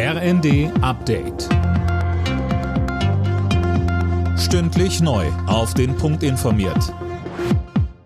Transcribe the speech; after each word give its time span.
RND 0.00 0.70
Update. 0.80 1.48
Stündlich 4.38 5.00
neu. 5.00 5.26
Auf 5.48 5.74
den 5.74 5.96
Punkt 5.96 6.22
informiert. 6.22 6.94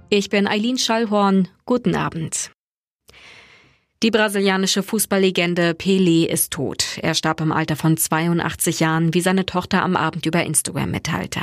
Ich 0.09 0.31
bin 0.31 0.47
Eileen 0.47 0.79
Schallhorn. 0.79 1.49
Guten 1.67 1.95
Abend. 1.95 2.51
Die 4.03 4.11
brasilianische 4.11 4.83
Fußballlegende 4.83 5.73
Pelé 5.73 6.25
ist 6.25 6.53
tot. 6.55 6.97
Er 7.03 7.13
starb 7.13 7.43
im 7.43 7.53
Alter 7.53 7.77
von 7.77 7.99
82 7.99 8.81
Jahren, 8.81 9.13
wie 9.13 9.21
seine 9.21 9.45
Tochter 9.45 9.83
am 9.83 9.95
Abend 9.95 10.25
über 10.25 10.43
Instagram 10.43 10.93
mitteilte. 10.93 11.41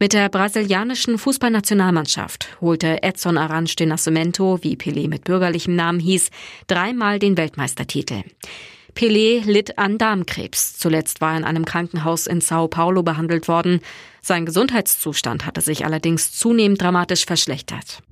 Mit 0.00 0.14
der 0.14 0.30
brasilianischen 0.30 1.16
Fußballnationalmannschaft 1.16 2.60
holte 2.60 3.04
Edson 3.04 3.38
Arantes 3.38 3.76
de 3.76 3.86
Nascimento, 3.86 4.58
wie 4.62 4.74
Pelé 4.74 5.08
mit 5.08 5.22
bürgerlichem 5.22 5.76
Namen 5.76 6.00
hieß, 6.00 6.30
dreimal 6.66 7.20
den 7.20 7.36
Weltmeistertitel. 7.36 8.24
Pelé 8.94 9.42
litt 9.44 9.78
an 9.78 9.98
Darmkrebs. 9.98 10.78
Zuletzt 10.78 11.20
war 11.20 11.32
er 11.32 11.38
in 11.38 11.44
einem 11.44 11.64
Krankenhaus 11.64 12.26
in 12.26 12.40
Sao 12.40 12.68
Paulo 12.68 13.02
behandelt 13.02 13.48
worden. 13.48 13.80
Sein 14.22 14.46
Gesundheitszustand 14.46 15.46
hatte 15.46 15.60
sich 15.60 15.84
allerdings 15.84 16.32
zunehmend 16.32 16.82
dramatisch 16.82 17.24
verschlechtert. 17.24 18.02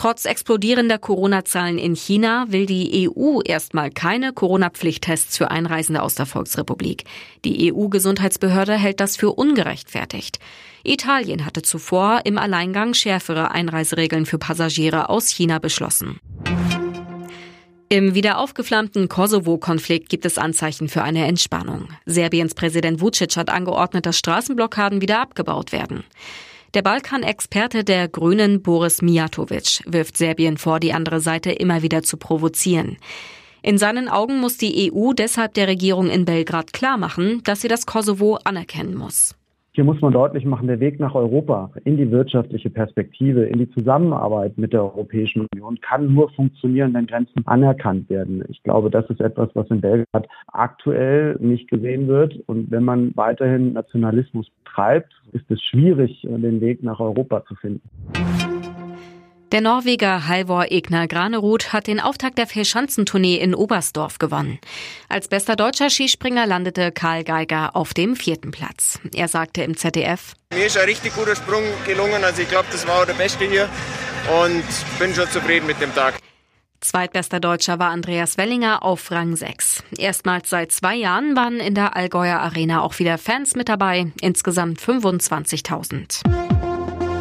Trotz 0.00 0.24
explodierender 0.24 0.96
Corona-Zahlen 0.96 1.76
in 1.76 1.94
China 1.94 2.46
will 2.48 2.64
die 2.64 3.10
EU 3.10 3.40
erstmal 3.44 3.90
keine 3.90 4.32
Corona-Pflichttests 4.32 5.36
für 5.36 5.50
Einreisende 5.50 6.00
aus 6.00 6.14
der 6.14 6.24
Volksrepublik. 6.24 7.04
Die 7.44 7.70
EU-Gesundheitsbehörde 7.70 8.78
hält 8.78 8.98
das 9.00 9.18
für 9.18 9.30
ungerechtfertigt. 9.30 10.38
Italien 10.84 11.44
hatte 11.44 11.60
zuvor 11.60 12.22
im 12.24 12.38
Alleingang 12.38 12.94
schärfere 12.94 13.50
Einreiseregeln 13.50 14.24
für 14.24 14.38
Passagiere 14.38 15.10
aus 15.10 15.28
China 15.28 15.58
beschlossen. 15.58 16.18
Im 17.92 18.14
wieder 18.14 18.38
aufgeflammten 18.38 19.08
Kosovo-Konflikt 19.08 20.08
gibt 20.10 20.24
es 20.24 20.38
Anzeichen 20.38 20.88
für 20.88 21.02
eine 21.02 21.26
Entspannung. 21.26 21.88
Serbiens 22.06 22.54
Präsident 22.54 23.00
Vucic 23.00 23.36
hat 23.36 23.50
angeordnet, 23.50 24.06
dass 24.06 24.16
Straßenblockaden 24.16 25.00
wieder 25.00 25.20
abgebaut 25.20 25.72
werden. 25.72 26.04
Der 26.74 26.82
Balkan-Experte 26.82 27.82
der 27.82 28.06
Grünen 28.06 28.62
Boris 28.62 29.02
Mijatovic 29.02 29.82
wirft 29.86 30.16
Serbien 30.16 30.56
vor, 30.56 30.78
die 30.78 30.92
andere 30.92 31.18
Seite 31.18 31.50
immer 31.50 31.82
wieder 31.82 32.04
zu 32.04 32.16
provozieren. 32.16 32.96
In 33.60 33.76
seinen 33.76 34.08
Augen 34.08 34.38
muss 34.38 34.56
die 34.56 34.92
EU 34.92 35.12
deshalb 35.12 35.54
der 35.54 35.66
Regierung 35.66 36.10
in 36.10 36.24
Belgrad 36.24 36.72
klarmachen, 36.72 37.42
dass 37.42 37.60
sie 37.62 37.68
das 37.68 37.86
Kosovo 37.86 38.38
anerkennen 38.44 38.94
muss. 38.94 39.34
Hier 39.72 39.84
muss 39.84 40.00
man 40.00 40.12
deutlich 40.12 40.44
machen, 40.44 40.66
der 40.66 40.80
Weg 40.80 40.98
nach 40.98 41.14
Europa, 41.14 41.70
in 41.84 41.96
die 41.96 42.10
wirtschaftliche 42.10 42.70
Perspektive, 42.70 43.44
in 43.44 43.60
die 43.60 43.70
Zusammenarbeit 43.70 44.58
mit 44.58 44.72
der 44.72 44.82
Europäischen 44.82 45.46
Union 45.52 45.80
kann 45.80 46.12
nur 46.12 46.28
funktionieren, 46.30 46.92
wenn 46.92 47.06
Grenzen 47.06 47.46
anerkannt 47.46 48.10
werden. 48.10 48.42
Ich 48.48 48.64
glaube, 48.64 48.90
das 48.90 49.08
ist 49.10 49.20
etwas, 49.20 49.48
was 49.54 49.68
in 49.68 49.80
Belgrad 49.80 50.26
aktuell 50.48 51.36
nicht 51.38 51.70
gesehen 51.70 52.08
wird. 52.08 52.36
Und 52.46 52.72
wenn 52.72 52.82
man 52.82 53.12
weiterhin 53.14 53.72
Nationalismus 53.72 54.50
treibt, 54.64 55.12
ist 55.32 55.48
es 55.48 55.62
schwierig, 55.62 56.22
den 56.22 56.60
Weg 56.60 56.82
nach 56.82 56.98
Europa 56.98 57.44
zu 57.44 57.54
finden. 57.54 57.88
Der 59.52 59.60
Norweger 59.60 60.28
Halvor 60.28 60.66
Egner 60.70 61.08
Granerud 61.08 61.72
hat 61.72 61.88
den 61.88 61.98
Auftakt 61.98 62.38
der 62.38 62.46
Vierschanzentournee 62.46 63.34
in 63.34 63.52
Oberstdorf 63.52 64.18
gewonnen. 64.18 64.60
Als 65.08 65.26
bester 65.26 65.56
deutscher 65.56 65.90
Skispringer 65.90 66.46
landete 66.46 66.92
Karl 66.92 67.24
Geiger 67.24 67.74
auf 67.74 67.92
dem 67.92 68.14
vierten 68.14 68.52
Platz. 68.52 69.00
Er 69.12 69.26
sagte 69.26 69.64
im 69.64 69.76
ZDF, 69.76 70.34
Mir 70.54 70.66
ist 70.66 70.78
ein 70.78 70.84
richtig 70.84 71.16
guter 71.16 71.34
Sprung 71.34 71.64
gelungen, 71.84 72.22
also 72.22 72.42
ich 72.42 72.48
glaube, 72.48 72.68
das 72.70 72.86
war 72.86 73.02
auch 73.02 73.06
der 73.06 73.14
beste 73.14 73.44
hier 73.44 73.68
und 74.44 74.62
bin 75.00 75.12
schon 75.16 75.28
zufrieden 75.28 75.66
mit 75.66 75.80
dem 75.80 75.92
Tag. 75.96 76.14
Zweitbester 76.80 77.40
Deutscher 77.40 77.80
war 77.80 77.90
Andreas 77.90 78.38
Wellinger 78.38 78.84
auf 78.84 79.10
Rang 79.10 79.34
6. 79.34 79.82
Erstmals 79.98 80.48
seit 80.48 80.70
zwei 80.70 80.94
Jahren 80.94 81.34
waren 81.34 81.58
in 81.58 81.74
der 81.74 81.96
Allgäuer 81.96 82.38
Arena 82.38 82.82
auch 82.82 83.00
wieder 83.00 83.18
Fans 83.18 83.56
mit 83.56 83.68
dabei, 83.68 84.12
insgesamt 84.20 84.80
25.000. 84.80 86.49